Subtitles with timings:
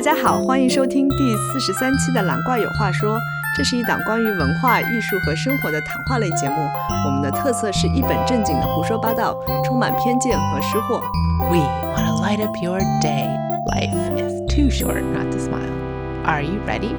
[0.00, 3.18] 大家好，欢迎收听第四十三期的《蓝怪有话说》，
[3.54, 6.56] 这是一档关于文化艺术和生活的谈话类节目。
[7.04, 11.02] 我们的特色是一本正经的胡说八道，充满偏见和失货。
[11.50, 13.28] We want to light up your day.
[13.66, 15.68] Life is too short not to smile.
[16.24, 16.96] Are you ready?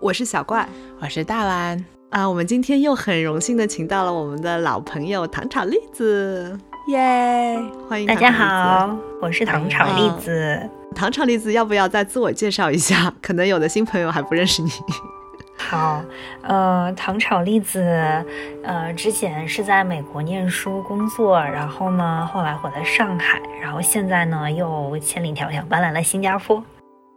[0.00, 0.68] 我是小怪
[1.00, 6.56] 我是大蓝，啊，我们今天又很荣幸的请到了我们的老朋友糖炒栗子，
[6.86, 7.58] 耶！
[7.88, 8.32] 欢迎大家。
[8.32, 10.58] 好，我是糖炒栗子。
[10.94, 13.12] 糖炒栗子，要不要再自我介绍一下？
[13.22, 14.70] 可能有的新朋友还不认识你。
[15.56, 16.02] 好，
[16.42, 17.80] 呃，糖炒栗子，
[18.64, 26.62] 呃，之前是在美国念书工作，然后呢，后来回了上海，然后现在呢又千里迢迢搬来了新加坡，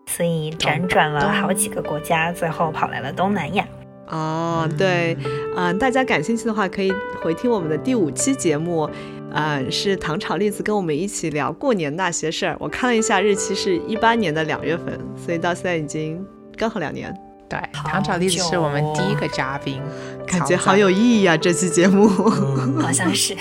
[0.08, 3.66] 所以辗转了好几个国家，最后跑来了东南亚。
[4.09, 5.17] 哦，对，
[5.55, 8.88] 嗯、大家感兴趣的话，可以回听我们的第五期节目，
[9.33, 12.55] 呃，是糖炒栗子跟我们一起聊过年那些事儿。
[12.59, 16.23] 我看了一下日期是一八年的两月份，所以到现在已经
[16.55, 17.11] 刚好两年，
[17.49, 19.81] 对，好糖炒栗子是我们第一个嘉宾，
[20.27, 21.35] 感觉好有意义啊！
[21.35, 22.08] 这期节目，
[22.80, 23.35] 好像是，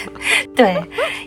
[0.56, 0.82] 对，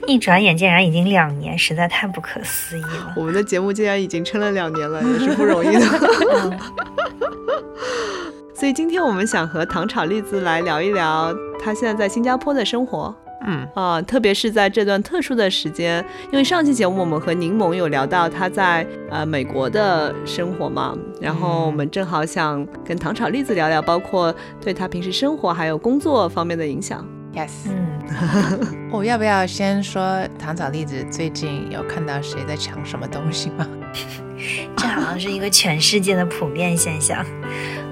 [0.07, 3.13] 一转眼竟然已经两年，实在太不可思议了。
[3.15, 5.85] 我们的节目竟然已经撑了两年了，也是不容易的。
[6.33, 6.59] 嗯
[8.55, 11.31] 所以今天我们想和糖炒栗子来聊一聊
[11.61, 13.13] 他现在在新加坡的生活。
[13.41, 27.05] 嗯，啊、特别是在这段特殊的时间，因为上期节目我们和柠檬有聊到他在呃美国的生活嘛，然后我们正好想跟糖炒栗子聊聊，包括对他平时生活还有工作方面的影响。
[27.35, 33.67] Yes，嗯，我、 要不要先说糖炒栗子最近有看到谁在抢什么东西吗？
[34.77, 37.25] 这好像是一个全世界的普遍现象。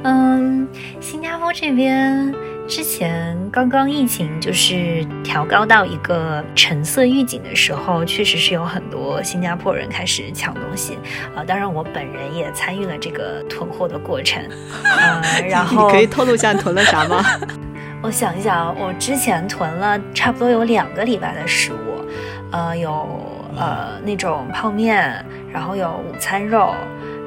[0.03, 0.67] 嗯，
[0.99, 2.33] 新加坡这边
[2.66, 10.98] 之前刚刚疫情就是调高到一个橙色预警的时候，确实是有很多新加坡人开始抢东西
[11.36, 14.42] 啊、当然，我本人也参与了这个囤货的过程。
[14.83, 17.23] 呃，然后你可以透露一下你囤了啥吗？
[18.02, 22.02] 我想一想，我之前囤了差不多有两个礼拜的食物，
[22.52, 23.08] 呃，有
[23.58, 26.73] 呃那种泡面，然后有午餐肉，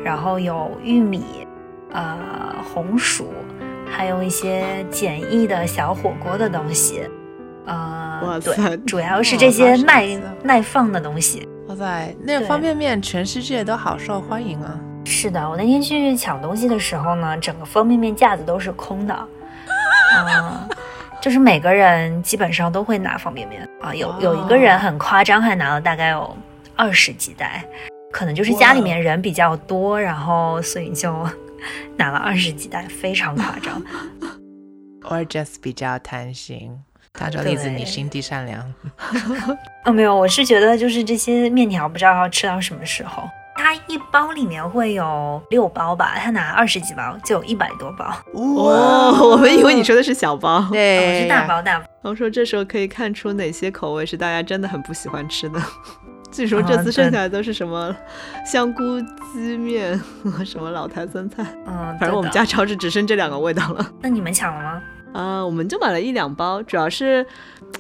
[0.03, 1.47] 然后有玉米，
[1.93, 2.19] 呃
[2.75, 3.33] 红薯，
[3.97, 7.01] 还有一些简易的小火锅的东西，
[7.65, 10.07] 哇呃，塞对，主要是这些耐
[10.43, 11.49] 耐放的东西。
[11.67, 14.79] 哇塞，那个方便面全世界都好受欢迎啊！
[15.07, 19.29] 是的，我那天去抢东西的时候呢，整个方便面架子都是空的，
[20.15, 20.69] 嗯、
[21.19, 26.37] 就是每个人基本上都会拿方便面啊，有有一个人很夸张，还拿了大概有
[26.77, 27.65] 二十几袋，
[28.13, 31.27] 可能就是家里面人比较多，然后所以就
[31.97, 33.83] 拿了二十几袋，非常夸张。
[35.09, 36.71] Or just 比较贪心。
[37.13, 38.75] 糖炒栗子，你心地善良。
[39.87, 43.23] 哦，没有，我是觉得就是这些面条不知道要吃到什么时候。
[43.59, 50.57] 它一包里面会有六包吧，他拿二十几包就有一百多包，哦，我们以为你说的是小包。
[50.59, 51.87] 哦对，是大包大包。
[52.03, 55.59] 我说这时候可以看出哪些口味是大家真的很不喜欢吃的。
[56.31, 57.95] 据说啊这次剩下的都是什么
[58.45, 58.83] 香菇
[59.33, 63.91] 鸡面和什么老坛酸菜，嗯， 反正我们家超市只剩这两个味道了。
[64.03, 64.83] 那你们抢了吗？
[65.15, 67.25] 啊、我们就买了一两包，主要是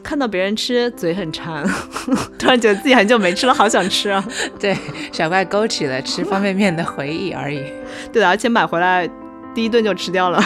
[0.02, 1.62] 看到别人吃嘴很馋，
[2.38, 4.26] 突然觉得自己很久没吃了，好想吃啊。
[4.58, 4.74] 对，
[5.12, 7.62] 小怪勾起了吃方便面的回忆而已。
[8.10, 9.06] 对的，而且买回来
[9.54, 10.42] 第一顿就吃掉了。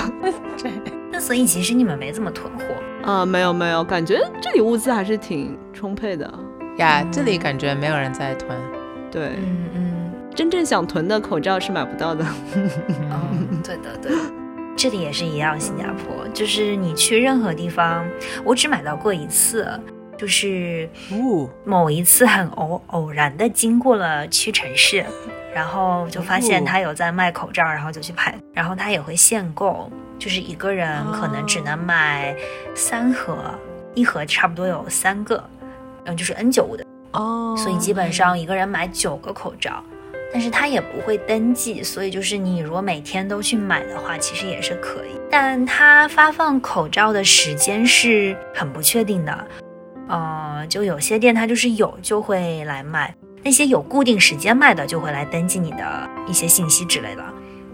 [0.60, 0.72] 对，
[1.12, 2.64] 那所以其实你们没怎么囤货。
[3.04, 6.28] 啊、没有没有，感觉这里物资还是挺充沛的。
[6.80, 8.58] 呀，这里感觉没有人在囤。
[9.10, 12.24] 对，嗯嗯真正想囤的口罩是买不到的。
[12.54, 14.18] 嗯， 对的对的。
[14.76, 18.06] 这里也是一样，新加坡就是你去任何地方，
[18.44, 19.68] 我只买到过一次，
[20.16, 25.04] 就是哦，某一次很偶偶然的经过了屈臣氏，
[25.54, 32.34] 然后就发现哦他有在卖口罩，然后就去拍，然后他也会限购，就是一个人可能只能买
[32.74, 33.36] 三盒，
[33.94, 35.44] 一盒差不多有三个，
[36.12, 36.84] 嗯，就是 N 九五的。
[37.12, 39.82] 哦所以基本上一个人买九个口罩，
[40.32, 45.20] 但是他也不会登记，所以就是你如果每天都去买的话，其实也是可以。
[45.28, 49.46] 但他发放口罩的时间是很不确定的，
[50.08, 57.24] 呃，就有些店它就是有就会来卖，那些有固定时间卖的就会来登记你的一些信息之类的。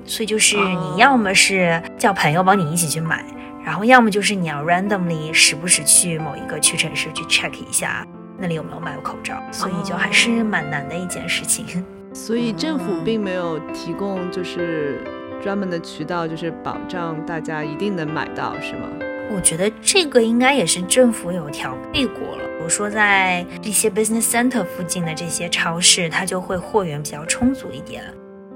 [0.07, 3.23] 所以就是你要么是叫朋友帮你一起去买，
[3.63, 8.07] 然后要么就是你要 randomly 时不时去某一个屈臣氏去 check 一下
[8.39, 11.85] 那里有没有卖口罩，所以就还是蛮难的一件事情。
[12.13, 15.01] 所以政府并没有提供就是
[15.43, 18.89] 专门的渠道，就是保障大家一定能买到，是吗？
[19.35, 28.05] 我觉得这个应该也是政府有调配过了，比如说在一些 business center 附近的这些超市，它就会货源比较充足一点，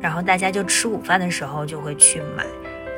[0.00, 2.46] 然后大家就吃午饭的时候就会去买，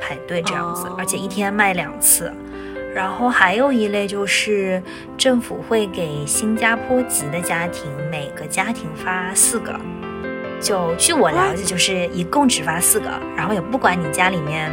[0.00, 2.32] 排队这样子，哦而且一天卖两次。
[2.94, 4.82] 然后还有一类就是
[5.16, 9.74] 政府会给新加坡籍的家庭每个家庭发四个，
[10.60, 14.70] 就据我了解，就是一共只发四个，然后也不管你家里面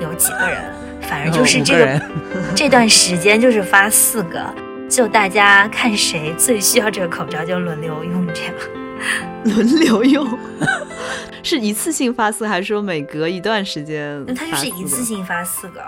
[0.00, 2.00] 有几个人， 反正就是这个个
[2.56, 4.42] 这段时间就是发四个，
[4.88, 8.54] 就大家看谁最需要这个口罩就轮流用这样。
[9.44, 10.26] 轮流用，
[11.44, 14.24] 是一次性发四个，还是说每隔一段时间？
[14.26, 15.04] 那它就是一次。
[15.04, 15.80] 性发四个，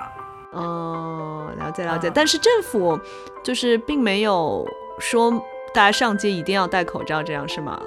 [0.52, 2.08] 哦，了解了解。
[2.08, 2.98] 嗯但是政府
[3.42, 4.66] 就是并没有
[4.98, 5.30] 说
[5.72, 7.80] 大家上街一定要戴口罩，这样是吗？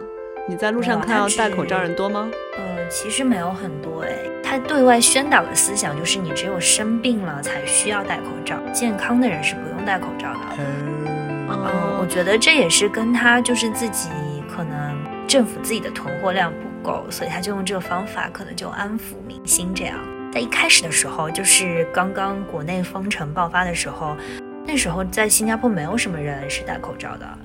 [0.47, 2.29] 你在路上看到戴口罩人多吗？
[2.57, 4.09] 呃，其实没有很多哎。
[4.43, 10.39] 他对外宣导的思想就是你只有生病了才需要戴口罩，健康的人是不用戴口罩的。
[10.59, 14.09] 嗯嗯，我觉得这也是跟他就是自己
[14.53, 19.97] 可能政府自己的囤货量不够，所以他就用这个方法，可能就安抚民心这样。
[20.33, 24.17] 在一开始的时候，就是刚刚国内封城爆发的时候，
[24.65, 27.37] 那时候在新加坡没有什么人是戴口罩的。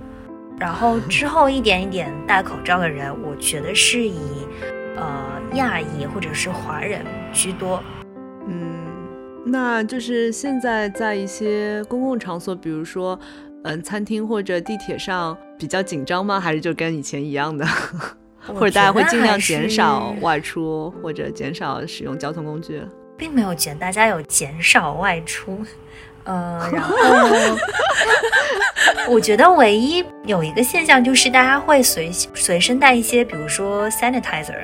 [0.59, 4.19] 然后之后一点一点戴口罩的人，我觉得是以
[4.97, 7.79] 呃亚裔或者是华人居多。
[8.47, 8.75] 嗯，
[9.45, 13.21] 那就是现在在一些公共场所，比如说，
[13.65, 16.41] 嗯，餐厅或者地铁上比较紧张吗？
[16.41, 17.67] 还是就跟以前一样的？
[18.55, 22.83] 或者大家会尽量减少外出，或者减少使用交通工具？
[23.17, 25.61] 并没有减大家有减少外出，
[26.25, 26.95] 呃，然后
[29.11, 34.55] 我觉得唯一有一个现象就是大家会随随身带一些，比如说 sanitizer，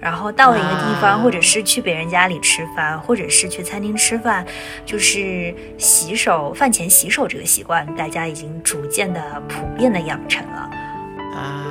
[0.00, 4.46] 然后到了一个地方，啊或者是去别人家里吃饭，或者是去餐厅吃饭，
[4.86, 10.70] 就是洗手饭前洗手这个习惯，大家已经逐渐的普遍的养成了。
[11.34, 11.64] 啊，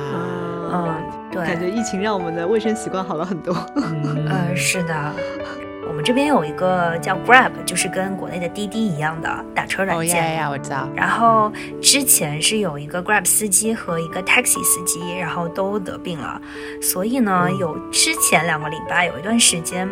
[0.72, 1.02] 嗯，
[1.32, 3.56] 对，感觉疫情让我们的卫生习惯好了很多。
[3.76, 5.12] 嗯呃，是的，
[5.88, 10.16] 我们这边有一个叫 Grab，就是跟国内的滴滴一样的打车软哦件。
[10.16, 11.50] 呀呀，我知道，然后
[11.80, 16.40] 之前是有一个 Grab 司机和一个 taxi 司机，然后都得病了，
[16.82, 19.88] 所以呢，有之前两个礼拜有一段时间，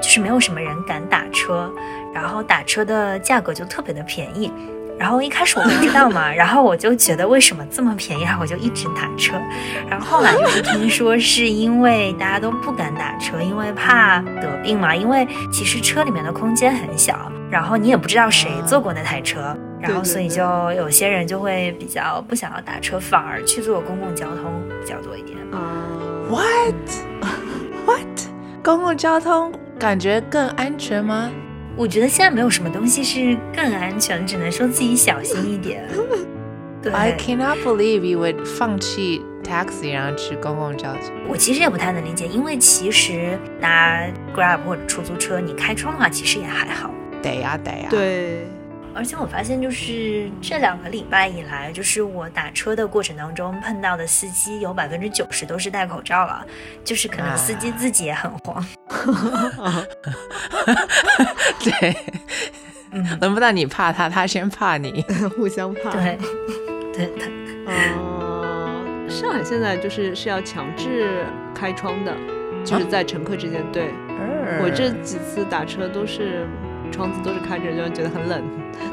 [0.00, 1.68] 就是没有什么人敢打车，
[2.14, 4.52] 然后打车的价格就特别的便宜。
[4.98, 9.34] 然后一开始我不知道嘛，然后我就觉得为什么这么便宜，然后我就一直打车。
[9.88, 14.94] 然后后来就是听说是因为大家都不敢打车，因为怕得病嘛。
[14.94, 20.42] 因为其实车里面的空间很小，然后你也不知道谁坐过那台车，然后所以就
[20.72, 25.36] 有些人就会比较不想要打车，反而去坐公共交通比较多一点。
[25.52, 25.58] 啊
[26.30, 26.74] ，What
[27.84, 28.06] What？
[28.62, 31.30] 公共交通感觉更安全吗？
[31.76, 35.84] 我觉得现在没有什么东西是更安全，只能说自己小心一点。
[36.80, 41.02] 对，I cannot believe you would 放弃 taxi 然后去公共交通。
[41.28, 44.06] 我其实也不太能理解，因为其实拿
[44.36, 46.90] Grab 或者出租车，你开窗的话其实也还好。
[47.22, 48.46] 得呀得呀，，对，
[48.94, 56.46] 而且我发现，就是这两个礼拜以来，就是我打车的过程当中碰到的司机，有百分之九十都是戴口罩了，
[56.84, 58.64] 就是可能司机自己也很慌。
[61.58, 61.96] 对，
[62.92, 65.04] 嗯，轮不到你怕他，他先怕你。
[65.36, 65.90] 互相怕。
[65.90, 66.16] 对，
[66.92, 67.26] 对的。
[67.66, 72.14] 哦，上海现在就是是要强制开窗的，
[72.64, 73.60] 就是在乘客之间。
[73.72, 73.92] 对
[74.62, 76.46] 我这几次打车都是
[76.92, 78.42] 窗子都是开着，就觉得很冷。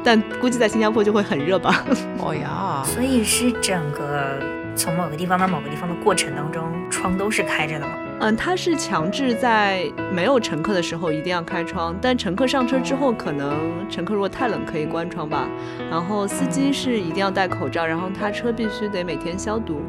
[0.03, 1.85] 但估计在新加坡就会很热吧。
[2.19, 4.39] 哦呀， 所以是整个
[4.75, 7.91] 从某个地方到某个地方的过程当中，窗都是开着的吗？
[8.23, 9.83] 嗯，它是强制在
[10.13, 13.55] 没有乘客的时候一定要开窗，但乘客上车之后，可能
[13.89, 15.47] 乘客如果太冷可以关窗吧。
[15.89, 19.81] 然后司机是一定要戴口罩，然后他车必须得每天消毒。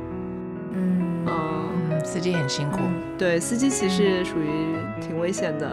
[0.73, 2.81] 嗯嗯，嗯，司机很辛苦。
[3.19, 5.71] 对，司机其实属于挺危险的。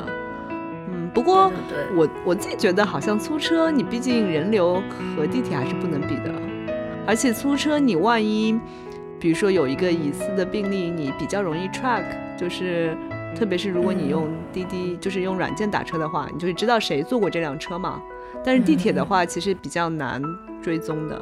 [1.20, 1.52] 嗯，不过
[1.96, 4.82] 我我自己觉得，好像租车，你毕竟人流
[5.16, 6.34] 和地铁还是不能比的。
[7.06, 8.58] 而且租车，你万一
[9.20, 12.06] 比如说有一个疑似的病例，你比较容易 track，
[12.38, 12.96] 就是
[13.36, 18.02] 特别是如果你用滴滴，就是用软件打车的话，你就会知道谁坐过这辆车嘛。
[18.46, 20.22] 但是地铁的话，其实比较难
[20.62, 21.22] 追踪的，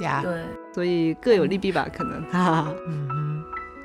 [0.00, 0.32] 呀，对。
[0.72, 2.22] 所以各有利弊吧，可能。
[2.30, 2.74] 哈 哈。
[2.88, 3.25] 嗯哼，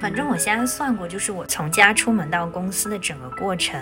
[0.02, 3.80] 反正我现在算过，就是我从家出门到公司的整个过程，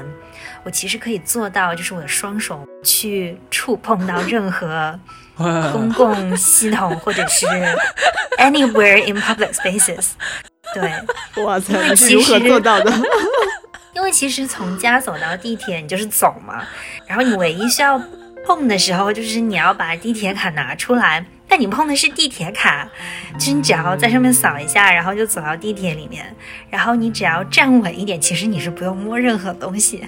[0.63, 4.99] 我其实可以做到，就是我的双手去触碰到任何
[5.71, 7.45] 公共系统或者是
[8.37, 10.09] anywhere in public spaces。
[10.75, 10.91] 对，
[11.43, 12.91] 哇塞，因为你是如何其实做到的？
[13.95, 16.63] 因为其实从家走到地铁，你就是走嘛，
[17.07, 17.99] 然后你唯一需要
[18.45, 22.87] 碰的时候，就是你要把地铁卡拿出来，但你碰的是地铁卡，
[23.33, 26.23] 就是你只要在上面扫一下，然后就走到地铁里面，
[26.69, 30.07] 然后你只要站稳一点，其实你是不用摸任何东西，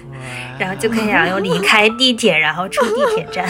[0.58, 3.46] 然后就可以然后离开地铁，然后出地铁站。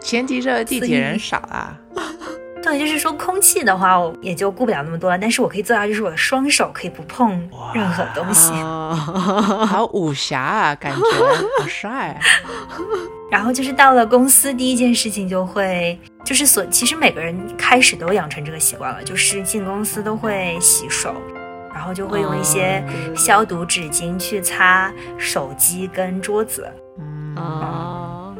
[0.00, 1.76] 前提是地铁人少啊。
[2.62, 5.16] 对，就是说空气的话，我也就顾不了那么多了。
[5.16, 8.52] 但是我可以做到，就是我的双手可以不碰任何东西。
[8.52, 10.98] 好武侠啊，感觉
[11.60, 12.20] 好帅。
[13.30, 21.14] 然后就是到了公司，第一件事情就会就是所，其实每个人开始都养成这个习惯了，就是进公司都会洗手，
[21.72, 22.84] 然后就会用一些
[23.16, 26.68] 消毒纸巾去擦手机跟桌子。
[27.34, 28.36] 哦，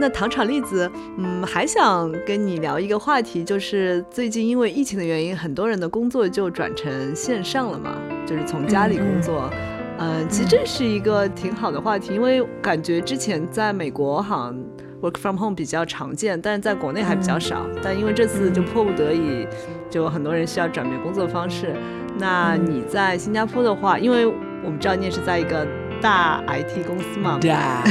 [0.00, 7.94] 那糖厂栗子，嗯，还想跟你聊一个话题，就是最近因为疫情的原因，很多人的工作就转成线上了嘛，
[8.24, 9.50] 就是从家里工作。
[9.98, 14.56] 嗯，其实这是一个挺好的话题，因为感觉之前在美国好像
[15.04, 17.66] work from home 比较常见，但是在国内还比较少。
[17.82, 19.46] 但因为这次就迫不得已，
[19.90, 21.74] 就很多人需要转变工作方式。
[22.18, 25.66] 那你在新加坡的话，因为我们知道你也是在一个
[26.00, 27.84] 大 IT 公司嘛，对啊，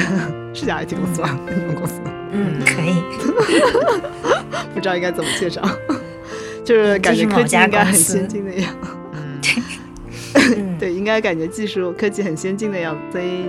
[0.53, 1.39] 是叫 IT 公司吗？
[1.48, 2.01] 你们公司？
[2.32, 2.96] 嗯，可以。
[4.74, 5.62] 不知道应该怎么介绍，
[6.65, 8.74] 就是感觉科技应该很先进的样。
[10.79, 13.01] 对，应该感觉技术科技很先进的样子。
[13.12, 13.46] 所以，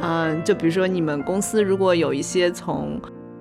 [0.00, 3.00] 嗯，就比如说你们公司如果有一些从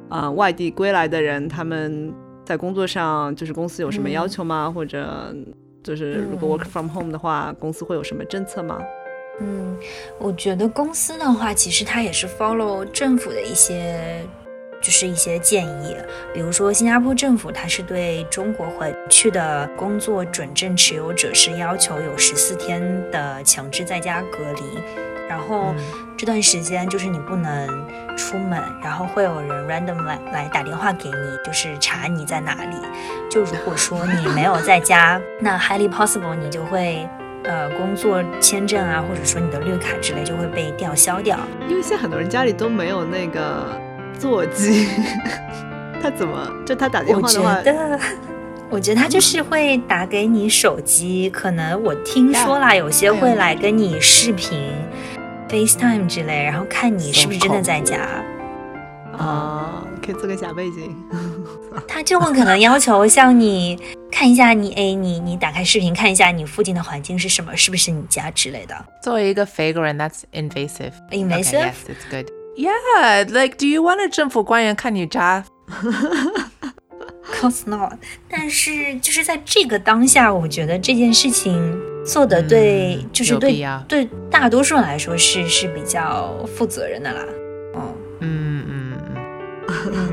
[0.09, 2.13] 啊外地归来的人，他们
[2.45, 4.71] 在工作上就是公司有什么要求吗？
[4.73, 5.35] 或者
[5.83, 8.81] 就是如果 work from home 的话，公司会有什么政策吗？
[9.39, 9.75] 嗯，
[10.19, 14.25] 我觉得公司的话，其实它也是 follow 政府的一些。
[14.83, 15.95] 就是一些建议，
[16.33, 24.61] 比如说新加坡政府，它是对中国回去的工作准证持有者是要求有十四天的强制在家隔离，
[25.29, 25.73] 然后
[26.17, 27.65] 这段时间就是你不能
[28.17, 32.75] 出门，然后会有人 random 来来打电话给你，就是查你在哪里。
[33.31, 37.07] 就如果说你没有在家，那 highly possible 你就会
[37.45, 41.39] 呃工作签证啊，或者说你的绿卡之类就会被吊销掉。
[41.69, 43.81] 因为现在很多人家里都没有那个。
[44.23, 44.87] 座机，
[46.01, 47.57] 他怎么就他打电话的话？
[47.59, 47.99] 我觉得，
[48.71, 54.71] 我觉得他就是会打给你手机，可能我听说啦，有些会来跟你视频
[55.49, 57.97] ，FaceTime 之类，然后看你是不是真的在家。
[59.17, 60.95] 啊，可以做个假背景。
[61.85, 63.77] 他就会可能要求像你
[64.09, 68.85] 看一下你哎，你你打开视频看一下你附近的环境是什么，是不是你家之类的。
[69.01, 70.93] 作为一个肥国人，That's invasive.
[71.11, 71.59] Invasive.
[71.59, 72.27] Yes, it's good.
[72.55, 75.43] Yeah, like, do you want 政府官员看你家？
[77.39, 77.93] Course not.
[78.29, 87.21] 但是就是在这个当下，我觉得这件事情做的对，就是对对大多数人来说是是比较负责任的啦。
[87.73, 90.12] 哦，嗯嗯嗯。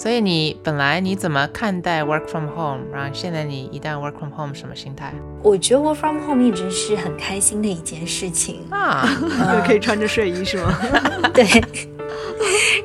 [0.00, 2.80] 所以你本来你怎么看待 work from home？
[2.90, 5.12] 然后现在你一旦 work from home，什么心态？
[5.42, 9.06] 我觉得 work from home 一直是很开心的一件事情啊，
[9.66, 10.74] 可以穿着睡衣是吗？
[11.34, 11.44] 对。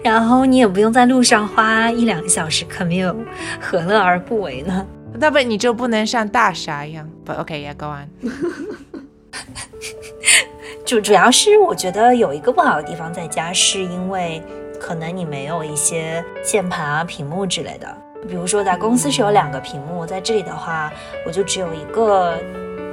[0.03, 3.15] 然后你也不用在路上花一两个小时 commute，
[3.61, 4.85] 何乐而不为呢？
[5.17, 8.09] 那不你就不能像大傻一样？But OK，yeah，go on。
[10.85, 14.43] 主主要是我觉得有一个不好的地方在家，是因为。
[14.85, 17.87] 可能你没有一些键盘啊、屏幕之类的，
[18.29, 20.93] 比如说在公司是有两个屏幕，在这里的话，
[21.25, 22.37] 我就只有一个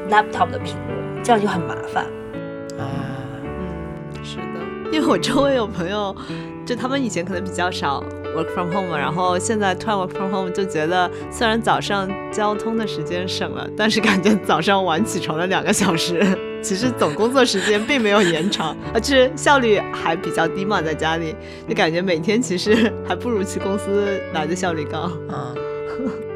[0.09, 2.05] laptop 的屏幕，这样就很麻烦。
[2.79, 2.89] 啊，
[3.45, 6.17] 嗯，是的，因为我周围有朋友，
[6.65, 8.03] 就他们以前可能比较少
[8.35, 16.39] work from home，然后现在突然 work from home，就觉得虽然早上交通的时间省了，但是感觉早上晚起床了两个小时。
[16.63, 21.35] 其实总工作时间并没有延长，而且效率还比较低嘛，在家里
[21.69, 25.11] 就感觉每天其实还不如去公司来的效率高。
[25.29, 25.55] 嗯，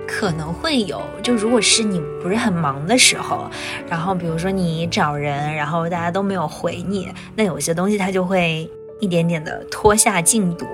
[0.06, 3.49] 可能会有，就如果是你不是很忙的时候，
[3.88, 8.68] 然后比如说你找人，然后大家都没有回你，那有些东西它就会
[9.00, 10.66] 一点点的拖下进度。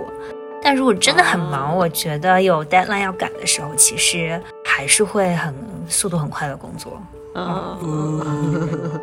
[0.62, 5.54] 但如果真的很忙，我觉得有 deadline 要赶的时候，其实还是会很
[5.88, 7.00] 速度很快的工作。
[7.34, 9.00] 嗯。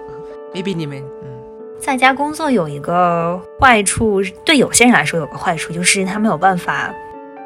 [0.54, 1.30] Maybe 你们嗯，
[1.80, 6.94] 在家工作有一个坏处，对有些人来说有个坏处，就是他没有办法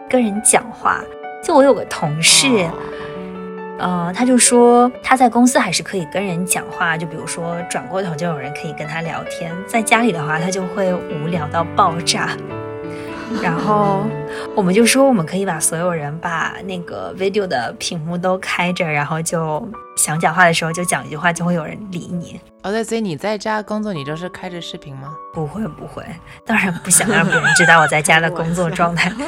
[0.09, 1.01] 跟人讲话。
[1.43, 2.65] 就我有个同事，
[3.77, 9.53] 呃，他就说他在公司还是可以跟人讲话，就比如说转过头就有人可以跟他聊天。
[9.67, 12.29] 在家里的话，他就会无聊到爆炸。
[13.43, 14.03] 然后
[14.55, 19.67] 我们就说，我们可以把所有人把那个 video 的屏幕都开着，然后就
[19.97, 22.39] 想讲话的时候就讲一句话，就会有人理你。
[22.63, 25.13] 哦，对，所以你在家工作，你就是开着视频吗？
[25.33, 26.01] 不会不会，
[26.45, 29.11] 当然不想让别人知道我在家的工作状态。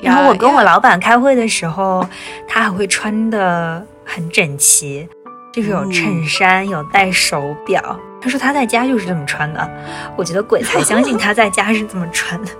[0.00, 2.08] 然后我跟我老板开会的时候，
[2.48, 5.06] 他还会穿的很整齐，
[5.52, 8.00] 就是有衬衫，有戴手表。
[8.20, 9.70] 他说他在家就是这么穿的，
[10.16, 12.50] 我觉得鬼才相信他在家是这么穿的。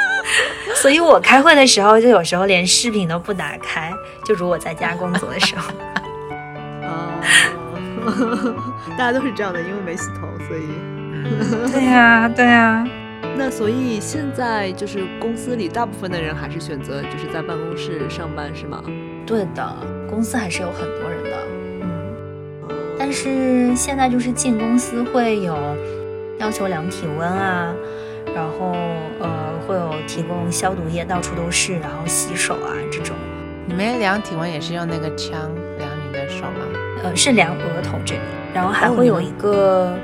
[0.74, 3.92] 所以我开会的时候，就有时候连视频都不打开，
[4.24, 5.72] 就如我在家工作的时候。
[8.08, 8.54] 哦，
[8.96, 10.62] 大家都是这样的，因为没洗头，所以。
[11.72, 12.86] 对呀，对呀。
[13.36, 18.82] 那所以现在就是公司里大部分的人还是选择就是在办公室上班，是吗？
[19.26, 19.76] 对的，
[20.08, 21.36] 公司还是有很多人的。
[21.82, 22.76] 嗯。
[22.98, 25.56] 但是现在就是进公司会有
[26.38, 27.72] 要求量体温啊，
[28.34, 28.72] 然后
[29.20, 29.28] 呃
[29.66, 33.14] 会有提供消毒液，到处都是，然后洗手啊这种。
[33.66, 35.38] 你们量体温也是用那个枪
[35.78, 36.64] 量你的手吗？
[37.02, 38.20] 呃，是量额头这里，
[38.54, 39.94] 然后还会有一个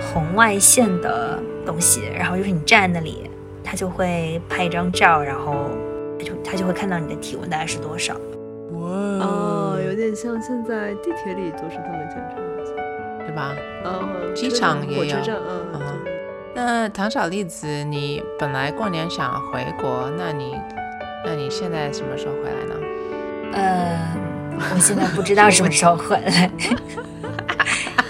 [0.00, 3.30] 红外线的东西，然后就是你站在那里，
[3.62, 5.70] 它就会拍一张照，然后
[6.18, 8.14] 他就他就会看到你的体温大概是多少。
[8.72, 13.54] 哇，哦，有点像现在地铁里都是这么检查，对吧？
[13.84, 15.02] 嗯，机场也有。
[15.02, 15.36] 火车站，
[15.74, 15.80] 嗯。
[16.54, 20.54] 那唐小栗子，你本来过年想回国，那你
[21.24, 22.74] 那你现在什么时候回来呢？
[23.54, 24.11] 呃，
[24.74, 26.50] 我现在不知道什么时候回来，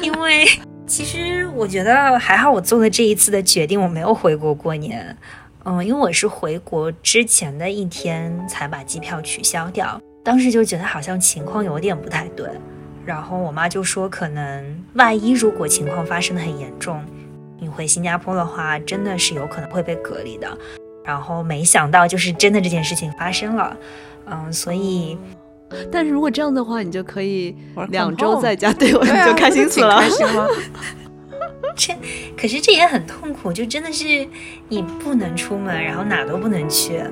[0.00, 0.46] 因为
[0.86, 5.16] 其实我觉得还好，我做了这一次的决定，我没有回国过年。
[5.64, 12.48] 嗯，因为我是回国之前的一天才把机票取消掉，当时就觉得好像情况有点不太对，
[13.06, 17.00] 然后我妈就说，可能万一如果情况发生的很严重，
[17.60, 20.58] 你回新加坡的话，真的是有可能会被隔离的。
[21.04, 23.76] 然后没想到，就是真的这件事情发生了。
[24.26, 25.16] 嗯，所以，
[25.90, 27.56] 但是如果这样的话，你就可以
[27.88, 30.00] 两周在家，对我就开心死了。
[30.00, 30.46] 开心吗？
[31.74, 31.94] 这
[32.36, 34.26] 可是这也很痛苦，就真的是
[34.68, 37.02] 你不能出门，然后哪都不能去，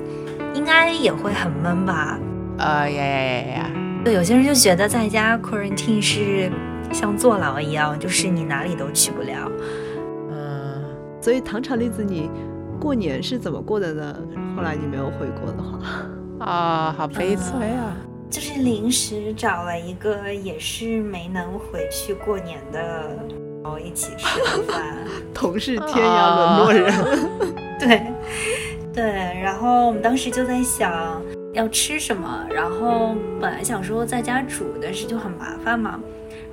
[0.53, 2.19] 应该也会很闷吧？
[2.59, 3.71] 啊呀呀呀呀！
[4.05, 6.51] 对，有些人就觉得在家 quarantine 是
[6.91, 9.51] 像坐牢一样，就是你哪里都去不了。
[10.29, 10.83] 嗯，
[11.19, 12.29] 所以唐朝栗子，你
[12.79, 14.15] 过年是怎么过的呢？
[14.55, 15.79] 后来你没有回国的话。
[16.45, 17.95] 啊，好悲催啊！
[18.31, 23.13] 就是临时找了一个也是没能回去过年的，
[23.61, 24.95] 然后一起吃饭。
[25.35, 26.93] 同是天涯沦落人。
[27.77, 28.01] 对
[28.93, 29.03] 对，
[29.43, 35.99] 然后我们当时就在想要吃什么，然后本来想说在家煮，但是就很麻烦嘛，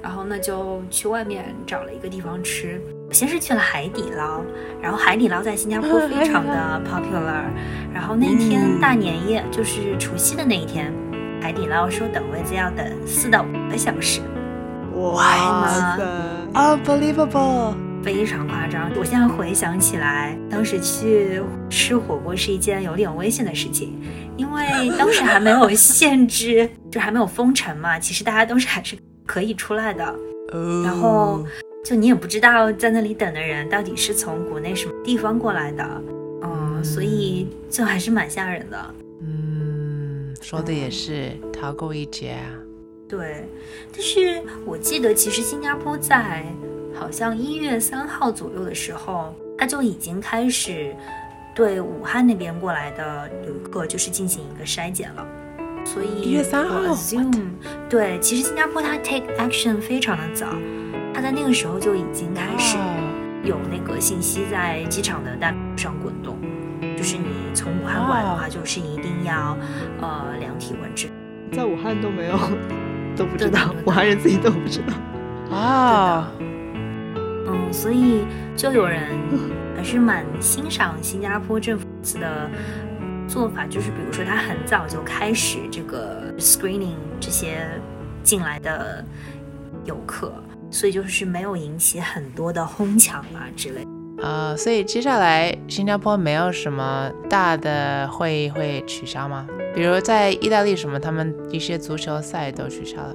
[0.02, 2.80] 然后呢就去外面找了一个地方吃。
[3.10, 4.42] 先是去了海底捞，
[4.82, 7.44] 然后海底捞在新加坡 非常的 popular。
[7.94, 10.92] 然后那天大年夜就是除夕的那一天，
[11.40, 14.20] 海底捞说等位子要等四到五个小时。
[14.94, 16.02] 哇塞
[16.54, 18.90] ，unbelievable，非常夸张。
[18.98, 24.00] 我现在回想起来，当时去吃火锅是一件有点危险的事情，
[24.36, 28.96] 因为当时还没有限制，就还没有封城嘛，其实大家都是还是
[29.26, 30.04] 可以出来的。
[30.84, 31.44] 然后。
[31.84, 36.02] 就你也不知道在那里等的人到底是从国内什么地方过来的，
[36.42, 38.94] 嗯，所以就还是蛮吓人的。
[40.48, 42.48] 嗯，说的也是，逃过一劫啊。
[43.06, 43.44] 对，
[43.92, 46.44] 但是我记得其实新加坡在
[46.94, 50.94] 好像一月三号左右的时候，他就已经开始
[51.54, 55.26] 对武汉那边过来的旅客就是进行一个筛检了。
[55.84, 56.80] 所以一月三号，
[57.88, 60.46] 对，其实新加坡它 take action 非常的早。
[61.14, 62.76] 它在那个时候就已经开始
[63.42, 66.36] 有那个信息在机场的大上滚动，
[66.96, 69.56] 就是你从武汉过来的话，就是一定要
[70.00, 71.08] 呃量体温之。
[71.52, 72.38] 在武汉都没有，
[73.16, 75.56] 都不知道，武汉人自己都不知道。
[75.56, 78.24] 啊，嗯，所以
[78.56, 79.18] 就有人
[79.76, 81.86] 还是蛮欣赏新加坡政府
[82.20, 82.50] 的
[83.26, 87.66] 做法，就是比如说他很早就开始这个 screening 这些
[88.22, 89.04] 进来的
[89.84, 90.32] 游客。
[90.70, 93.86] 所以就是没有引起很多的哄抢啊之类。
[94.20, 99.46] 呃，所以接下来新加坡没有什么大的会议会取消吗？
[99.74, 103.14] 比如在意大利什么，他们一些足球赛都取消了。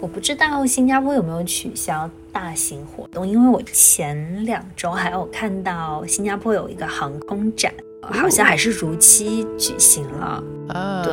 [0.00, 10.42] 我不知道新加坡有没有取消大型活动，因为我前两周还有看到新加坡有一个航空展，好像还是如期举行了。
[10.68, 11.12] 啊，对。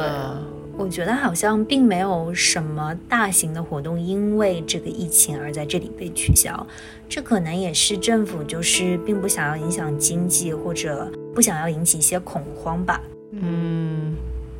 [0.77, 6.65] 我觉得好像并没有什么大型的活动因为这个疫情而在这里被取消，
[7.07, 13.01] 这可能也是政府就是并不想要影响经济或者不想要引起一些恐慌吧。
[13.31, 14.15] 嗯，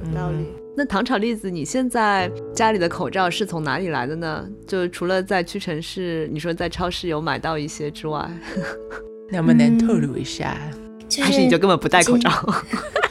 [0.05, 0.45] 有道理。
[0.77, 4.47] 那糖炒栗子，你现在家里的口罩是从哪里来的呢？
[4.65, 8.29] 就除了在屈臣氏，你说在超市有买到一些之外，
[9.31, 10.57] 能不能透露一下？
[11.09, 12.29] 就是、还是你就根本不戴口罩？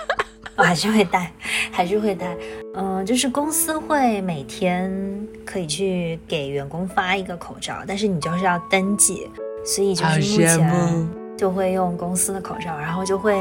[0.60, 1.32] 我还是会戴，
[1.72, 2.36] 还是会戴。
[2.74, 4.92] 嗯，就是公司会每天
[5.42, 9.26] 可以去给员工发一个口罩，但是你就是要登记，
[9.64, 13.34] 所以就是目前就会用公司的口罩，然后就会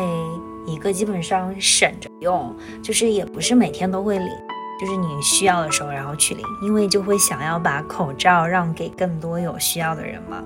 [0.65, 4.29] 一个基本上省着用，就是也不是每天都会领，
[4.79, 10.41] 就是你需要的时候然后去领，因为就会想要把口罩让给更多有需要的人嘛。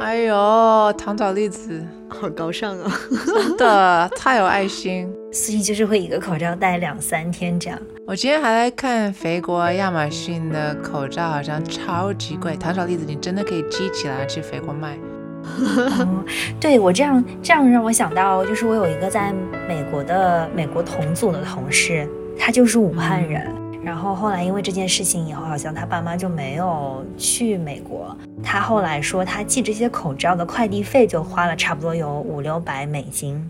[0.00, 3.00] 哎呦，糖炒栗子好高尚啊！
[3.26, 7.78] 真的太有爱心， 所以就是会一个口罩戴两三天这样。
[8.06, 12.54] 我今天还在看肥国亚马逊的口罩，好像超级贵。
[12.56, 14.96] 糖炒栗子，你真的可以积起来去肥国卖。
[15.42, 16.24] 哦，
[16.60, 19.32] 对我这样这样让我想到，就是我有一个在
[19.66, 22.06] 美国的美国同组的同事，
[22.38, 23.50] 他就是武汉人。
[23.84, 28.16] 然后后来因为这件事情以后，好像他爸妈就没有去美国。
[28.42, 33.48] 他后来说，他寄这些口罩的快递费就花了差不多有五六百美金。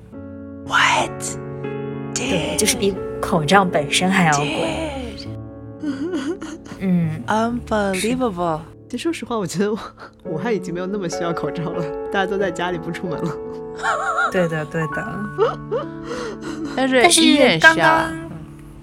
[0.67, 1.11] What？
[2.15, 4.91] 对，就是比口罩本身还要贵。
[6.81, 8.61] 嗯，Unbelievable。
[8.89, 9.73] 其实说实话，我觉得
[10.25, 13.37] 武汉已经没有那么需要口罩了，大家都在家里不出门了。
[14.31, 15.25] 对的，对的。
[16.77, 18.24] 但是但是医院需要刚刚，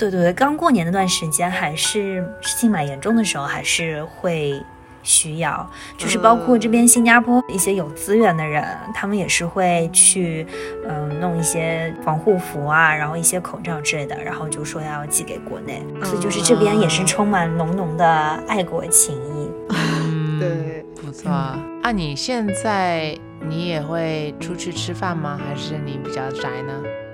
[0.01, 4.59] 对对对，刚过年那段时间，还是事情蛮严重的时候，还是会
[5.03, 10.47] 需要，就是包括这边新加坡一些有资源的人，他们也是会去，
[10.87, 18.05] 嗯，弄一些防护服啊，然后一些口罩之类的，然后就说要寄给国内，所以就是这边也是充满浓浓的
[18.47, 19.51] 爱国情谊。
[19.69, 21.29] 嗯，对，不错。
[21.31, 23.15] 啊，你现在
[23.47, 25.39] 你也会出去吃饭吗？
[25.47, 26.73] 还是你比较宅呢？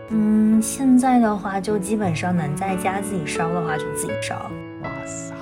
[0.10, 4.36] 嗯，现在的话就基本上能在家自己烧的话就自己烧。
[4.84, 5.34] 哇塞，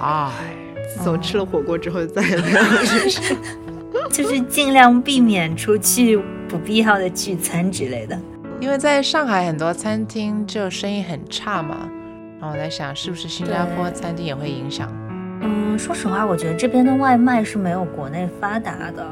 [0.93, 3.37] 自从吃了火锅之后，就再也没有就是
[4.09, 8.17] 就是尽量避免出去不必要的聚餐之类的。
[8.59, 11.89] 因为在上海很多餐厅就生意很差嘛，
[12.39, 14.91] 然后我在想是不是新加坡餐厅也会影响？
[15.41, 19.05] 嗯，说实话，我觉得这边的外卖是没有国内发达的。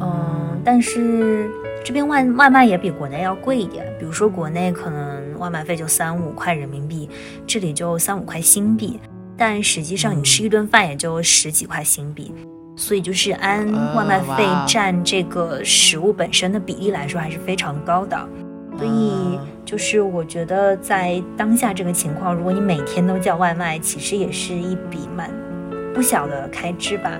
[0.00, 1.50] 嗯，但是
[1.84, 3.84] 这边外外卖也比国内要贵一点。
[3.98, 7.08] 比如说国内可能外卖费就三五块人民币，
[7.46, 8.98] 这里就三五块新币，
[9.36, 12.32] 但实际上你吃一顿饭也就十几块新币。
[12.76, 18.16] 所以就是按外卖费占这个食物本身的比例来说，还是非常高的。
[18.78, 25.30] 所以就是我觉得在当下这个情况，如果你每天都叫外卖，其实也是一笔蛮
[25.92, 27.10] 不小的开支吧。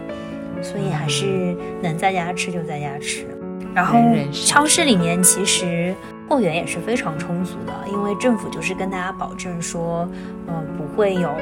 [0.62, 3.26] 所以还是能在家吃就在家吃。
[3.74, 4.00] 然后
[4.32, 5.94] 超市里面其实
[6.28, 10.08] 货源也是非常充足的，因为政府就是跟大家保证说，
[10.48, 11.32] 嗯、不会有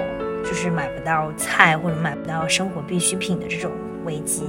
[0.45, 3.71] 就是买不到菜或者买不到生活必需品的这种
[4.05, 4.43] 危机，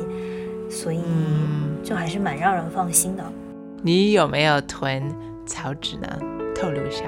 [0.69, 3.23] 所以嗯就还是蛮让人放心的。
[3.81, 5.01] 你有没有囤
[5.45, 6.19] 草纸呢？
[6.53, 7.05] 透露一下。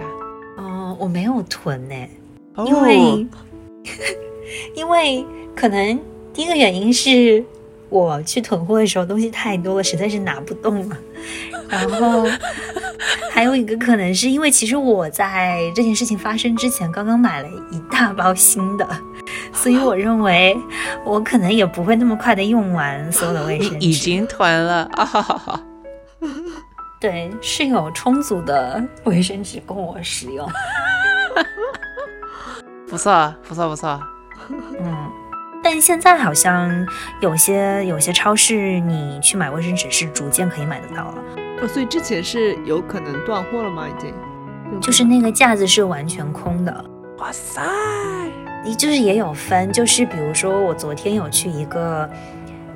[0.58, 1.96] 嗯、我没有囤呢、
[2.56, 3.28] 哦因为、
[4.76, 6.00] 因为可能
[6.34, 7.44] 第一个原因是
[7.90, 10.98] 我去囤货的时候东西太多了，实在是拿不动了。
[11.70, 12.28] 然后
[13.30, 18.88] 还有一个可能是因为其实我在这件事情发生之前刚刚买了一大包新的，
[19.54, 20.58] 所以我认为
[21.06, 23.88] 我可能也不会那么快的用完所有的卫生纸。
[23.88, 25.06] 已经囤了啊！
[25.06, 25.64] 哈哈哈
[27.00, 30.48] 对是有充足的卫生纸供我使用。
[32.88, 34.00] 不错，不错，不错。
[34.80, 35.12] 嗯，
[35.64, 36.88] 但现在好像
[37.22, 41.24] 有些有些超市，你去买卫生纸是逐渐可以买得到了，
[41.62, 43.88] 哦，所以之前是有可能断货了吗？
[43.88, 44.14] 已经，
[44.82, 46.86] 就是那个架子是完全空的。
[47.20, 47.62] 哇塞！
[48.66, 52.10] 你就是也有分，就是比如说我昨天有去一个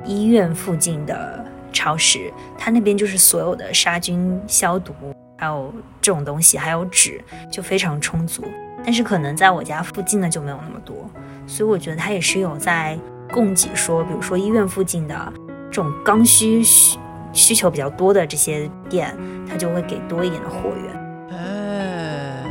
[0.04, 4.94] 医院附近的超市，它那边就是所有的杀菌消毒，
[5.36, 7.20] 还有这种东西，还有纸
[7.50, 8.44] 就非常充足。
[8.84, 11.10] 但是可能在我家附近的就没有那么多，
[11.46, 12.98] 所以我觉得它也是有在
[13.32, 15.32] 供给说，比如说医院附近的
[15.70, 16.98] 这种刚需需
[17.32, 19.16] 需求比较多的这些店，
[19.48, 21.28] 它就会给多一点的货源。
[21.30, 22.44] 嗯，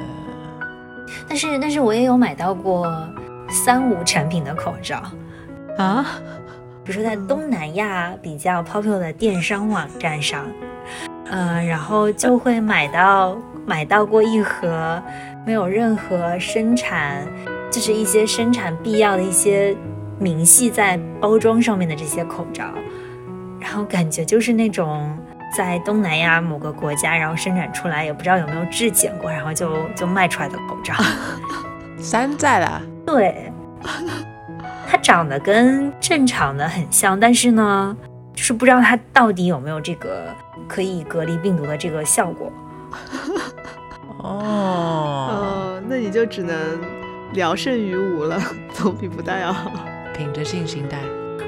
[1.28, 2.92] 但是但是我也有买到过
[3.50, 5.02] 三无产品的口罩。
[5.78, 6.06] 啊，
[6.84, 10.46] 比如说在东南亚比较 popular 的电商网站上，
[11.30, 15.02] 呃，然后就会买到买到过一盒
[15.46, 17.28] 没有任何生产，
[17.76, 19.76] 就是一些生产必要的一些
[20.18, 22.64] 明细在包装上面的这些口罩，
[23.60, 25.14] 然后感觉就是那种
[25.54, 30.94] 在东南亚某个国家，然后生产出来也不知道有没有质检过，然后就就卖出来的口罩。
[32.00, 33.52] 山寨的，对，
[34.88, 37.98] 它长得跟正常的很像，但是呢，
[38.34, 40.34] 就是不知道它到底有没有这个
[40.66, 42.50] 可以隔离病毒的这个效果。
[44.24, 44.40] 哦，
[45.30, 46.56] 哦，那你就只能
[47.36, 48.42] 聊胜于无了，
[48.74, 49.72] 总比不带要好。
[50.18, 50.98] 凭着信心带。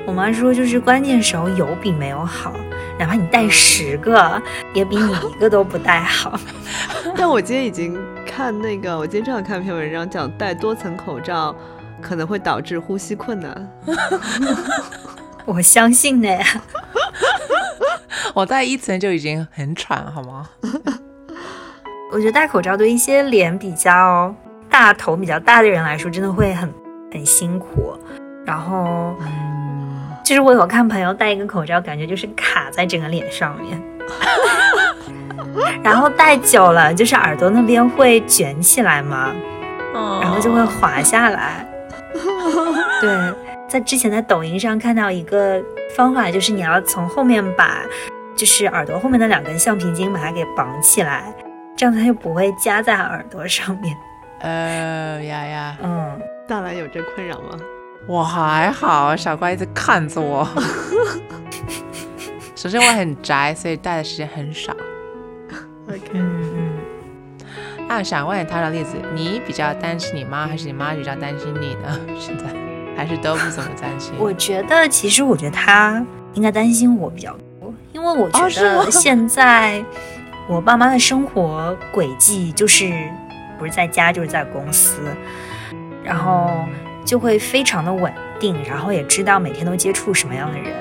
[0.06, 2.54] 我妈说，就是关键时候有比没有好，
[3.00, 4.42] 哪怕你带十个，
[4.74, 6.40] 也比你一个都不带好。
[7.16, 11.56] 但我今天已经看那个，我今天正好看篇文章，讲戴多层口罩
[12.02, 13.72] 可能会导致呼吸困难。
[15.46, 16.46] 我相信的呀。
[18.36, 20.50] 我戴一层就已经很喘，好吗？
[22.12, 24.34] 我觉得戴口罩对一些脸比较
[24.78, 26.72] 大、头比较大的人来说，真的会很
[27.12, 27.98] 很辛苦。
[28.46, 29.16] 然后，
[30.24, 33.82] 就是我有看朋友戴一个口罩，感觉就是卡在整个脸上面，
[35.82, 39.34] 然后戴久了，就是耳朵那边会卷起来嘛，
[40.22, 41.68] 然后就会滑下来。
[43.02, 43.34] 对，
[43.68, 45.60] 在之前在抖音上看到一个
[45.96, 47.82] 方法，就是你要从后面把，
[48.36, 51.34] 就是耳朵后面的两根橡皮筋把它给绑起来，
[51.76, 53.98] 这样它就不会夹在耳朵上面。
[54.40, 57.58] 呃呀呀，嗯，大兰有这困扰吗？
[58.06, 60.48] 我还好，傻瓜一直看着我。
[62.56, 64.72] 首先我很宅，所以戴的时间很少。
[65.90, 67.48] OK，嗯嗯，
[67.88, 72.00] 那想问他的例子，你比较担心你妈，还是你妈比较担心你呢？
[72.20, 72.46] 现在
[72.96, 74.14] 还是都不怎么担心？
[74.20, 79.84] 我觉得其实我觉得他应该担心我比较多，因为我觉得现在
[80.48, 82.92] 我爸妈的生活轨迹就是
[83.58, 85.02] 不是在家就是在公司，
[86.04, 86.66] 然后
[87.04, 90.74] 就会非常的稳定，然后也知道每天都接触什么样的人。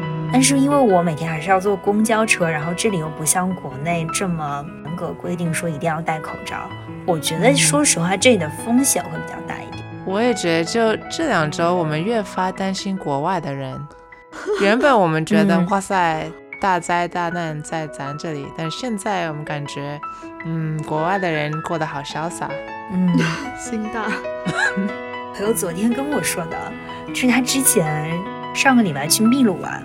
[0.00, 6.68] 嗯但是因为我每天还是要坐公交车，然后这里又不像国内这么严格规定说一定要戴口罩，
[7.06, 9.84] 我觉得说实话这里的风险会比较大一点。
[10.04, 13.80] 我也觉得，就这两周，我们越发担心国外的人。
[14.60, 16.28] 原本我们觉得，嗯哇塞，
[16.60, 20.00] 大灾大难在咱这里，但现在我们感觉，
[20.44, 22.48] 嗯，国外的人过得好潇洒。
[22.92, 23.18] 嗯。
[23.58, 24.06] 心大。
[25.36, 26.56] 朋友昨天跟我说的，
[27.14, 28.10] 是他之前
[28.54, 29.82] 上个礼拜去秘鲁玩，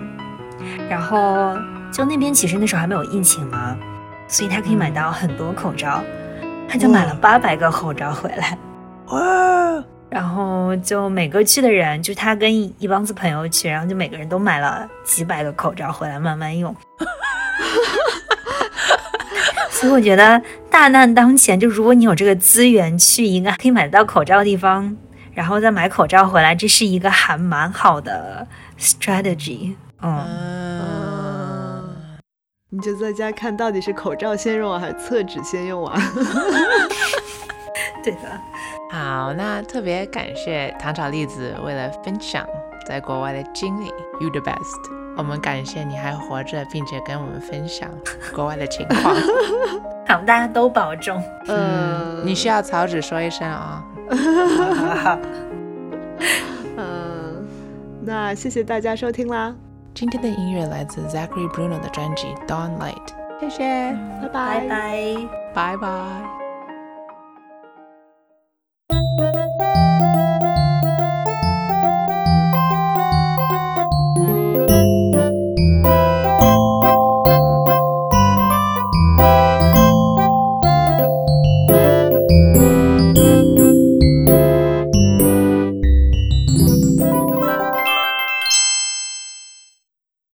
[0.88, 1.56] 然后
[1.92, 3.76] 就那边其实那时候还没有疫情嘛，
[4.28, 6.04] 所以他可以买到很多口罩，
[6.68, 8.56] 他就买了八百个口罩回来，
[9.08, 16.74] 哇，然后就每个去的人，就他跟一一帮子朋友去，然后就每个人都买了几百个口罩回来慢慢用。
[19.70, 24.94] 所以我觉得大难当前，就如果你有这个资源去一个可以买得到口罩的地方，
[25.32, 28.46] 然后再买口罩回来，这是一个还蛮好的
[28.78, 29.74] strategy。
[30.02, 30.26] 嗯，
[30.82, 32.18] 嗯，
[32.70, 35.98] 你就在家看到底是口罩先用啊还是厕纸先用完？
[38.02, 38.18] 对的。
[38.90, 42.44] 好，那特别感谢糖炒栗子为了分享
[42.86, 43.86] 在国外的经历
[44.20, 44.90] ，You the best。
[45.16, 47.88] 我们感谢你还活着，并且跟我们分享
[48.34, 49.14] 国外的情况。
[50.08, 51.22] 好，大家都保重。
[51.46, 53.84] 嗯，你需要草纸说一声啊、
[56.76, 57.46] 嗯，
[58.02, 59.54] 那谢谢大家收听啦，
[59.94, 62.94] 今天的音乐来自 Zachary Bruno 的专辑《Dawn Light》，
[63.40, 65.16] 谢谢，拜拜拜拜。
[65.54, 66.39] 拜拜。
[69.16, 69.49] Thank you.